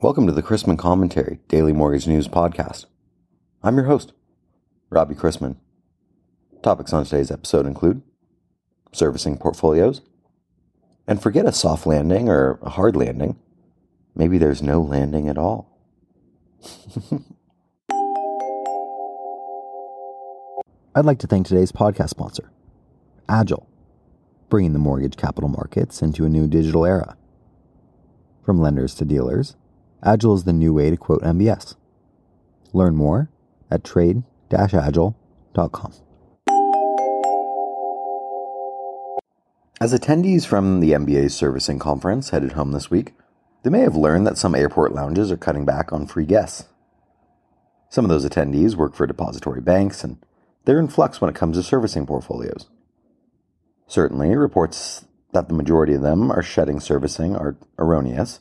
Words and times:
Welcome 0.00 0.28
to 0.28 0.32
the 0.32 0.44
Chrisman 0.44 0.78
Commentary 0.78 1.40
Daily 1.48 1.72
Mortgage 1.72 2.06
News 2.06 2.28
Podcast. 2.28 2.86
I'm 3.64 3.74
your 3.74 3.86
host, 3.86 4.12
Robbie 4.90 5.16
Chrisman. 5.16 5.56
Topics 6.62 6.92
on 6.92 7.04
today's 7.04 7.32
episode 7.32 7.66
include 7.66 8.02
servicing 8.92 9.36
portfolios, 9.36 10.02
and 11.08 11.20
forget 11.20 11.46
a 11.46 11.52
soft 11.52 11.84
landing 11.84 12.28
or 12.28 12.60
a 12.62 12.68
hard 12.68 12.94
landing. 12.94 13.40
Maybe 14.14 14.38
there's 14.38 14.62
no 14.62 14.80
landing 14.80 15.28
at 15.28 15.36
all. 15.36 15.76
I'd 20.94 21.06
like 21.06 21.18
to 21.18 21.26
thank 21.26 21.48
today's 21.48 21.72
podcast 21.72 22.10
sponsor, 22.10 22.52
Agile, 23.28 23.68
bringing 24.48 24.74
the 24.74 24.78
mortgage 24.78 25.16
capital 25.16 25.48
markets 25.48 26.02
into 26.02 26.24
a 26.24 26.28
new 26.28 26.46
digital 26.46 26.86
era. 26.86 27.16
From 28.44 28.60
lenders 28.60 28.94
to 28.94 29.04
dealers, 29.04 29.56
Agile 30.02 30.34
is 30.34 30.44
the 30.44 30.52
new 30.52 30.72
way 30.72 30.90
to 30.90 30.96
quote 30.96 31.22
MBS. 31.22 31.74
Learn 32.72 32.94
more 32.94 33.30
at 33.70 33.84
trade-agile.com. 33.84 35.14
As 39.80 39.94
attendees 39.94 40.44
from 40.44 40.80
the 40.80 40.92
MBA's 40.92 41.36
servicing 41.36 41.78
conference 41.78 42.30
headed 42.30 42.52
home 42.52 42.72
this 42.72 42.90
week, 42.90 43.14
they 43.62 43.70
may 43.70 43.80
have 43.80 43.96
learned 43.96 44.26
that 44.26 44.38
some 44.38 44.54
airport 44.54 44.92
lounges 44.92 45.30
are 45.30 45.36
cutting 45.36 45.64
back 45.64 45.92
on 45.92 46.06
free 46.06 46.26
guests. 46.26 46.64
Some 47.88 48.04
of 48.04 48.08
those 48.08 48.26
attendees 48.26 48.74
work 48.74 48.94
for 48.94 49.06
depository 49.06 49.60
banks, 49.60 50.04
and 50.04 50.18
they're 50.64 50.80
in 50.80 50.88
flux 50.88 51.20
when 51.20 51.30
it 51.30 51.36
comes 51.36 51.56
to 51.56 51.62
servicing 51.62 52.06
portfolios. 52.06 52.68
Certainly, 53.86 54.36
reports 54.36 55.06
that 55.32 55.48
the 55.48 55.54
majority 55.54 55.94
of 55.94 56.02
them 56.02 56.30
are 56.30 56.42
shedding 56.42 56.80
servicing 56.80 57.36
are 57.36 57.56
erroneous, 57.78 58.40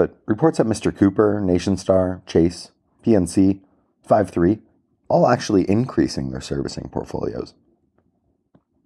but 0.00 0.16
reports 0.24 0.56
that 0.56 0.66
Mr. 0.66 0.96
Cooper, 0.96 1.42
NationStar, 1.44 2.24
Chase, 2.24 2.70
PNC, 3.04 3.60
5-3, 4.08 4.62
all 5.08 5.28
actually 5.28 5.68
increasing 5.68 6.30
their 6.30 6.40
servicing 6.40 6.88
portfolios. 6.90 7.52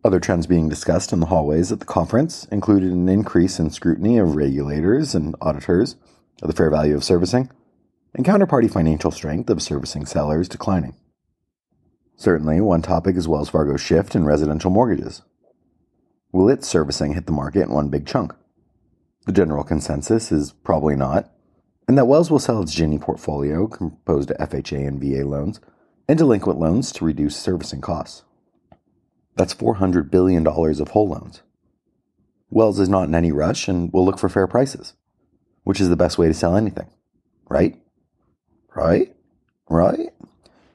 Other 0.02 0.18
trends 0.18 0.48
being 0.48 0.68
discussed 0.68 1.12
in 1.12 1.20
the 1.20 1.26
hallways 1.26 1.70
at 1.70 1.78
the 1.78 1.84
conference 1.84 2.46
included 2.46 2.90
an 2.90 3.08
increase 3.08 3.60
in 3.60 3.70
scrutiny 3.70 4.18
of 4.18 4.34
regulators 4.34 5.14
and 5.14 5.36
auditors 5.40 5.94
of 6.42 6.48
the 6.48 6.52
fair 6.52 6.68
value 6.68 6.96
of 6.96 7.04
servicing, 7.04 7.48
and 8.12 8.26
counterparty 8.26 8.68
financial 8.68 9.12
strength 9.12 9.48
of 9.48 9.62
servicing 9.62 10.06
sellers 10.06 10.48
declining. 10.48 10.96
Certainly, 12.16 12.60
one 12.60 12.82
topic 12.82 13.14
is 13.14 13.28
Wells 13.28 13.50
Fargo's 13.50 13.80
shift 13.80 14.16
in 14.16 14.24
residential 14.24 14.72
mortgages. 14.72 15.22
Will 16.32 16.48
its 16.48 16.66
servicing 16.66 17.14
hit 17.14 17.26
the 17.26 17.32
market 17.32 17.62
in 17.62 17.70
one 17.70 17.88
big 17.88 18.04
chunk? 18.04 18.34
The 19.26 19.32
general 19.32 19.64
consensus 19.64 20.30
is 20.30 20.52
probably 20.52 20.96
not, 20.96 21.30
and 21.88 21.96
that 21.96 22.06
Wells 22.06 22.30
will 22.30 22.38
sell 22.38 22.62
its 22.62 22.74
Ginnie 22.74 22.98
portfolio, 22.98 23.66
composed 23.66 24.30
of 24.30 24.50
FHA 24.50 24.86
and 24.86 25.00
VA 25.00 25.26
loans, 25.26 25.60
and 26.08 26.18
delinquent 26.18 26.58
loans 26.58 26.92
to 26.92 27.04
reduce 27.04 27.36
servicing 27.36 27.80
costs. 27.80 28.22
That's 29.36 29.54
$400 29.54 30.10
billion 30.10 30.46
of 30.46 30.88
whole 30.88 31.08
loans. 31.08 31.42
Wells 32.50 32.78
is 32.78 32.88
not 32.88 33.08
in 33.08 33.14
any 33.14 33.32
rush 33.32 33.66
and 33.66 33.92
will 33.92 34.04
look 34.04 34.18
for 34.18 34.28
fair 34.28 34.46
prices, 34.46 34.94
which 35.64 35.80
is 35.80 35.88
the 35.88 35.96
best 35.96 36.18
way 36.18 36.28
to 36.28 36.34
sell 36.34 36.56
anything. 36.56 36.88
Right? 37.48 37.80
Right? 38.74 39.14
Right? 39.68 40.10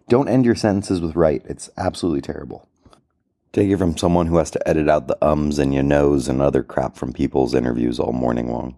Don't 0.09 0.27
end 0.27 0.45
your 0.45 0.55
sentences 0.55 0.99
with 1.01 1.15
right. 1.15 1.43
It's 1.45 1.69
absolutely 1.77 2.21
terrible. 2.21 2.67
Take 3.51 3.69
it 3.69 3.77
from 3.77 3.97
someone 3.97 4.27
who 4.27 4.37
has 4.37 4.51
to 4.51 4.67
edit 4.67 4.87
out 4.87 5.07
the 5.07 5.17
ums 5.25 5.57
and 5.57 5.73
your 5.73 5.83
knows 5.83 6.27
and 6.27 6.39
other 6.39 6.61
crap 6.61 6.95
from 6.95 7.13
people's 7.13 7.55
interviews 7.55 7.99
all 7.99 8.13
morning 8.13 8.51
long. 8.51 8.75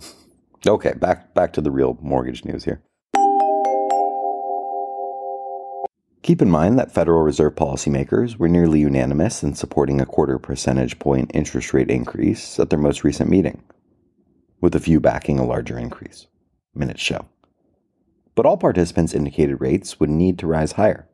okay, 0.66 0.94
back 0.94 1.32
back 1.32 1.52
to 1.52 1.60
the 1.60 1.70
real 1.70 1.96
mortgage 2.02 2.44
news 2.44 2.64
here. 2.64 2.82
Keep 6.22 6.42
in 6.42 6.50
mind 6.50 6.78
that 6.78 6.92
Federal 6.92 7.22
Reserve 7.22 7.54
policymakers 7.54 8.36
were 8.36 8.48
nearly 8.48 8.80
unanimous 8.80 9.42
in 9.42 9.54
supporting 9.54 10.00
a 10.00 10.06
quarter 10.06 10.38
percentage 10.38 10.98
point 10.98 11.30
interest 11.32 11.72
rate 11.72 11.90
increase 11.90 12.58
at 12.58 12.68
their 12.68 12.78
most 12.78 13.04
recent 13.04 13.30
meeting, 13.30 13.62
with 14.60 14.74
a 14.74 14.80
few 14.80 15.00
backing 15.00 15.38
a 15.38 15.46
larger 15.46 15.78
increase. 15.78 16.26
Minutes 16.74 17.00
show. 17.00 17.26
But 18.34 18.44
all 18.44 18.56
participants 18.56 19.14
indicated 19.14 19.60
rates 19.60 19.98
would 19.98 20.10
need 20.10 20.38
to 20.40 20.46
rise 20.46 20.72
higher, 20.72 21.08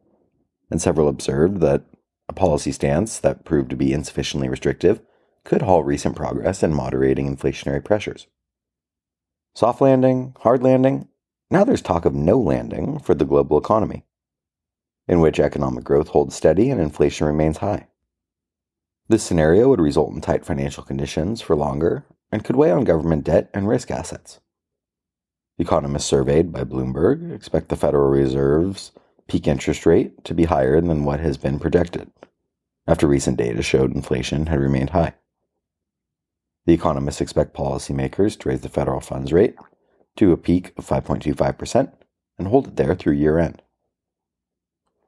and 0.70 0.82
several 0.82 1.08
observed 1.08 1.60
that 1.60 1.84
a 2.28 2.32
policy 2.32 2.72
stance 2.72 3.18
that 3.18 3.44
proved 3.44 3.70
to 3.70 3.76
be 3.76 3.92
insufficiently 3.92 4.48
restrictive 4.48 5.00
could 5.44 5.62
halt 5.62 5.86
recent 5.86 6.16
progress 6.16 6.62
in 6.62 6.74
moderating 6.74 7.34
inflationary 7.34 7.84
pressures. 7.84 8.26
Soft 9.54 9.80
landing, 9.80 10.34
hard 10.40 10.62
landing, 10.62 11.08
now 11.50 11.64
there's 11.64 11.82
talk 11.82 12.04
of 12.04 12.14
no 12.14 12.38
landing 12.38 12.98
for 12.98 13.14
the 13.14 13.24
global 13.24 13.56
economy, 13.56 14.04
in 15.06 15.20
which 15.20 15.38
economic 15.38 15.84
growth 15.84 16.08
holds 16.08 16.34
steady 16.34 16.70
and 16.70 16.80
inflation 16.80 17.26
remains 17.26 17.58
high. 17.58 17.86
This 19.08 19.22
scenario 19.22 19.68
would 19.68 19.80
result 19.80 20.12
in 20.12 20.20
tight 20.20 20.44
financial 20.44 20.82
conditions 20.82 21.40
for 21.40 21.54
longer 21.54 22.04
and 22.32 22.44
could 22.44 22.56
weigh 22.56 22.72
on 22.72 22.82
government 22.82 23.22
debt 23.22 23.48
and 23.54 23.68
risk 23.68 23.90
assets. 23.90 24.40
Economists 25.58 26.06
surveyed 26.06 26.52
by 26.52 26.64
Bloomberg 26.64 27.32
expect 27.32 27.68
the 27.68 27.76
Federal 27.76 28.10
Reserve's 28.10 28.90
peak 29.28 29.46
interest 29.46 29.86
rate 29.86 30.24
to 30.24 30.34
be 30.34 30.44
higher 30.44 30.80
than 30.80 31.04
what 31.04 31.20
has 31.20 31.36
been 31.36 31.58
projected, 31.58 32.10
after 32.86 33.06
recent 33.06 33.36
data 33.36 33.62
showed 33.62 33.94
inflation 33.94 34.46
had 34.46 34.60
remained 34.60 34.90
high. 34.90 35.14
The 36.66 36.74
economists 36.74 37.20
expect 37.20 37.54
policymakers 37.54 38.38
to 38.40 38.48
raise 38.48 38.60
the 38.60 38.68
federal 38.68 39.00
funds 39.00 39.32
rate 39.32 39.54
to 40.16 40.32
a 40.32 40.36
peak 40.36 40.72
of 40.76 40.86
5.25% 40.86 41.92
and 42.38 42.48
hold 42.48 42.68
it 42.68 42.76
there 42.76 42.94
through 42.94 43.14
year 43.14 43.38
end. 43.38 43.62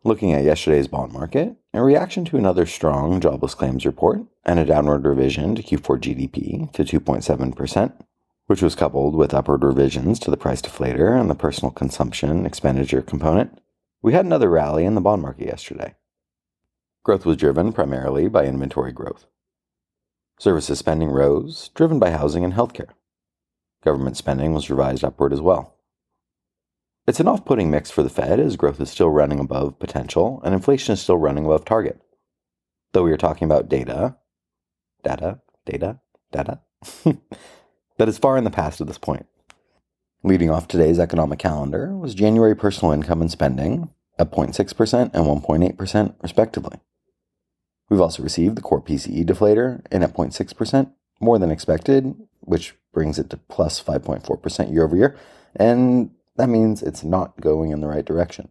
Looking 0.05 0.33
at 0.33 0.45
yesterday's 0.45 0.87
bond 0.87 1.13
market, 1.13 1.57
in 1.75 1.81
reaction 1.81 2.25
to 2.27 2.37
another 2.37 2.67
strong 2.67 3.21
jobless 3.21 3.55
claims 3.55 3.85
report 3.85 4.23
and 4.45 4.59
a 4.59 4.65
downward 4.65 5.05
revision 5.05 5.55
to 5.57 5.63
Q4 5.63 6.01
GDP 6.01 6.73
to 6.73 6.85
2.7%, 6.85 7.93
which 8.47 8.63
was 8.63 8.77
coupled 8.77 9.17
with 9.17 9.35
upward 9.35 9.65
revisions 9.65 10.19
to 10.21 10.31
the 10.31 10.37
price 10.37 10.63
deflator 10.63 11.21
and 11.21 11.29
the 11.29 11.35
personal 11.35 11.73
consumption 11.73 12.47
expenditure 12.47 13.03
component, 13.03 13.61
we 14.03 14.13
had 14.13 14.25
another 14.25 14.49
rally 14.49 14.85
in 14.85 14.95
the 14.95 15.01
bond 15.01 15.23
market 15.23 15.47
yesterday. 15.47 15.95
Growth 17.03 17.27
was 17.27 17.37
driven 17.37 17.73
primarily 17.73 18.29
by 18.29 18.45
inventory 18.45 18.93
growth. 18.93 19.27
Services 20.39 20.79
spending 20.79 21.09
rose, 21.09 21.71
driven 21.75 21.99
by 21.99 22.11
housing 22.11 22.45
and 22.45 22.55
healthcare. 22.55 22.91
Government 23.83 24.17
spending 24.17 24.53
was 24.53 24.71
revised 24.71 25.05
upward 25.05 25.33
as 25.33 25.41
well. 25.41 25.75
It's 27.07 27.21
an 27.21 27.29
off 27.29 27.45
putting 27.45 27.71
mix 27.71 27.91
for 27.91 28.03
the 28.03 28.11
Fed 28.11 28.39
as 28.39 28.57
growth 28.57 28.81
is 28.81 28.91
still 28.91 29.09
running 29.09 29.41
above 29.41 29.79
potential 29.79 30.41
and 30.45 30.55
inflation 30.55 30.93
is 30.93 31.01
still 31.01 31.17
running 31.17 31.47
above 31.47 31.65
target. 31.65 32.01
Though 32.93 33.03
we 33.03 33.13
are 33.13 33.17
talking 33.17 33.47
about 33.47 33.69
data, 33.69 34.17
data, 35.03 35.41
data, 35.65 36.01
data, 36.31 36.61
that 37.97 38.09
is 38.09 38.19
far 38.19 38.37
in 38.37 38.45
the 38.45 38.51
past 38.51 38.81
at 38.81 38.87
this 38.87 38.99
point. 38.99 39.27
Leading 40.25 40.51
off 40.51 40.67
today's 40.67 40.99
economic 40.99 41.39
calendar 41.39 41.97
was 41.97 42.13
January 42.13 42.57
personal 42.57 42.93
income 42.93 43.21
and 43.21 43.31
spending 43.31 43.91
at 44.19 44.33
0.6% 44.33 44.93
and 44.93 45.13
1.8%, 45.13 46.15
respectively. 46.21 46.81
We've 47.89 48.01
also 48.01 48.25
received 48.25 48.57
the 48.57 48.63
core 48.63 48.83
PCE 48.83 49.25
deflator 49.25 49.81
in 49.93 50.03
at 50.03 50.15
0.6%, 50.15 50.91
more 51.21 51.39
than 51.39 51.53
expected, 51.53 52.17
which 52.41 52.75
brings 52.93 53.21
it 53.21 53.31
to 53.31 53.37
plus 53.37 53.81
5.4% 53.81 54.73
year 54.73 54.85
over 54.85 54.97
year, 54.97 55.17
and 55.55 56.11
that 56.37 56.49
means 56.49 56.83
it's 56.83 57.05
not 57.05 57.41
going 57.41 57.71
in 57.71 57.81
the 57.81 57.87
right 57.87 58.05
direction. 58.05 58.51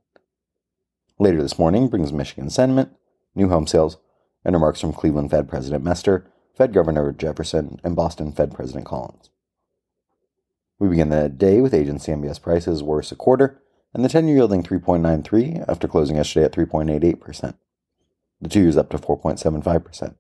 Later 1.20 1.42
this 1.42 1.60
morning 1.60 1.90
brings 1.90 2.14
Michigan 2.14 2.50
sentiment, 2.50 2.94
new 3.36 3.50
home 3.50 3.68
sales, 3.68 3.98
and 4.46 4.56
remarks 4.56 4.80
from 4.80 4.94
Cleveland 4.94 5.32
Fed 5.32 5.50
President 5.50 5.84
Mester, 5.84 6.32
Fed 6.56 6.72
Governor 6.72 7.12
Jefferson, 7.12 7.82
and 7.84 7.94
Boston 7.94 8.32
Fed 8.32 8.54
President 8.54 8.86
Collins. 8.86 9.32
We 10.80 10.90
begin 10.90 11.10
the 11.10 11.28
day 11.28 11.60
with 11.60 11.74
agency 11.74 12.12
MBS 12.12 12.40
prices 12.42 12.84
worse 12.84 13.12
a 13.12 13.16
quarter, 13.16 13.60
and 13.94 14.06
the 14.06 14.10
10 14.10 14.28
year 14.28 14.38
yielding 14.38 14.62
3.93 14.62 15.66
after 15.68 15.88
closing 15.88 16.18
yesterday 16.18 16.46
at 16.46 16.52
3.88%. 16.52 17.56
The 18.42 18.50
2 18.50 18.60
years 18.60 18.78
up 18.78 18.92
to 18.92 19.00
4.75%. 19.00 20.16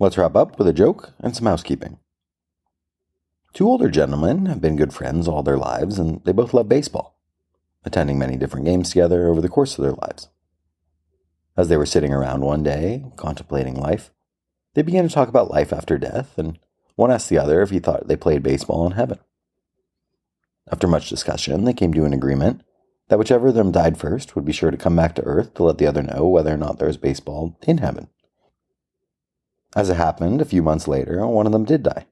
Let's 0.00 0.18
wrap 0.18 0.34
up 0.34 0.58
with 0.58 0.66
a 0.66 0.72
joke 0.72 1.12
and 1.20 1.36
some 1.36 1.46
housekeeping. 1.46 2.00
Two 3.54 3.68
older 3.68 3.88
gentlemen 3.88 4.46
have 4.46 4.60
been 4.60 4.74
good 4.74 4.92
friends 4.92 5.28
all 5.28 5.44
their 5.44 5.58
lives, 5.58 5.96
and 5.98 6.24
they 6.24 6.32
both 6.32 6.52
love 6.52 6.68
baseball, 6.68 7.20
attending 7.84 8.18
many 8.18 8.36
different 8.36 8.66
games 8.66 8.88
together 8.88 9.28
over 9.28 9.40
the 9.40 9.48
course 9.48 9.78
of 9.78 9.84
their 9.84 9.92
lives. 9.92 10.28
As 11.56 11.68
they 11.68 11.76
were 11.76 11.86
sitting 11.86 12.12
around 12.12 12.40
one 12.40 12.64
day, 12.64 13.04
contemplating 13.16 13.76
life, 13.76 14.10
they 14.74 14.82
began 14.82 15.06
to 15.06 15.14
talk 15.14 15.28
about 15.28 15.50
life 15.50 15.72
after 15.72 15.98
death, 15.98 16.38
and 16.38 16.58
one 16.96 17.10
asked 17.10 17.28
the 17.28 17.38
other 17.38 17.62
if 17.62 17.70
he 17.70 17.78
thought 17.78 18.08
they 18.08 18.16
played 18.16 18.42
baseball 18.42 18.86
in 18.86 18.92
heaven. 18.92 19.18
After 20.70 20.86
much 20.86 21.08
discussion, 21.08 21.64
they 21.64 21.72
came 21.72 21.92
to 21.94 22.04
an 22.04 22.12
agreement 22.12 22.62
that 23.08 23.18
whichever 23.18 23.48
of 23.48 23.54
them 23.54 23.72
died 23.72 23.98
first 23.98 24.34
would 24.34 24.44
be 24.44 24.52
sure 24.52 24.70
to 24.70 24.76
come 24.76 24.96
back 24.96 25.14
to 25.16 25.24
Earth 25.24 25.54
to 25.54 25.64
let 25.64 25.78
the 25.78 25.86
other 25.86 26.02
know 26.02 26.26
whether 26.26 26.54
or 26.54 26.56
not 26.56 26.78
there 26.78 26.88
was 26.88 26.96
baseball 26.96 27.58
in 27.66 27.78
heaven. 27.78 28.08
As 29.74 29.90
it 29.90 29.96
happened, 29.96 30.40
a 30.40 30.46
few 30.46 30.62
months 30.62 30.86
later, 30.86 31.26
one 31.26 31.46
of 31.46 31.52
them 31.52 31.64
did 31.64 31.82
die. 31.82 32.06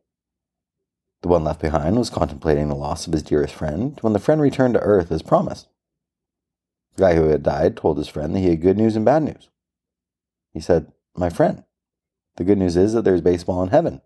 The 1.23 1.29
one 1.29 1.45
left 1.45 1.61
behind 1.61 1.99
was 1.99 2.11
contemplating 2.11 2.69
the 2.69 2.75
loss 2.75 3.07
of 3.07 3.13
his 3.13 3.23
dearest 3.23 3.55
friend 3.55 3.99
when 4.01 4.15
the 4.15 4.19
friend 4.19 4.41
returned 4.41 4.75
to 4.75 4.81
Earth 4.81 5.13
as 5.13 5.23
promised. 5.23 5.69
The 6.97 7.03
guy 7.03 7.15
who 7.15 7.29
had 7.29 7.43
died 7.43 7.77
told 7.77 7.99
his 7.99 8.09
friend 8.09 8.35
that 8.35 8.41
he 8.41 8.49
had 8.49 8.63
good 8.63 8.79
news 8.79 8.97
and 8.97 9.05
bad 9.05 9.23
news. 9.23 9.49
He 10.53 10.61
said, 10.61 10.93
My 11.15 11.29
friend, 11.29 11.65
the 12.37 12.45
good 12.45 12.59
news 12.59 12.77
is 12.77 12.93
that 12.93 13.03
there's 13.05 13.21
baseball 13.21 13.63
in 13.63 13.69
heaven. 13.71 14.01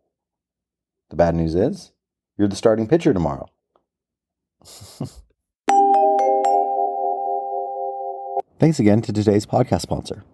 The 1.11 1.17
bad 1.17 1.35
news 1.35 1.55
is 1.55 1.93
you're 2.37 2.49
the 2.49 2.57
starting 2.57 2.89
pitcher 2.89 3.13
tomorrow. 3.13 3.49
Thanks 8.59 8.79
again 8.79 9.03
to 9.03 9.13
today's 9.13 9.47
podcast 9.47 9.83
sponsor, 9.83 10.25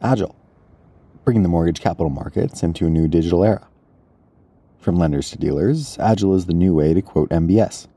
Agile, 0.00 0.34
bringing 1.24 1.42
the 1.42 1.48
mortgage 1.48 1.80
capital 1.80 2.10
markets 2.10 2.62
into 2.62 2.86
a 2.86 2.90
new 2.90 3.08
digital 3.08 3.44
era. 3.44 3.68
From 4.78 4.96
lenders 4.96 5.30
to 5.30 5.38
dealers, 5.38 5.98
Agile 5.98 6.36
is 6.36 6.46
the 6.46 6.54
new 6.54 6.74
way 6.74 6.94
to 6.94 7.02
quote 7.02 7.28
MBS. 7.30 7.88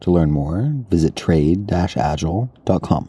To 0.00 0.10
learn 0.10 0.30
more, 0.30 0.72
visit 0.90 1.14
trade-agile.com. 1.14 3.08